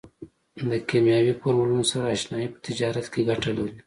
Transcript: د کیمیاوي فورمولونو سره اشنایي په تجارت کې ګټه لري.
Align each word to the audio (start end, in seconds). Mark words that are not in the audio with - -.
د 0.69 0.71
کیمیاوي 0.89 1.33
فورمولونو 1.39 1.83
سره 1.91 2.05
اشنایي 2.15 2.47
په 2.53 2.59
تجارت 2.67 3.05
کې 3.13 3.21
ګټه 3.29 3.51
لري. 3.57 3.73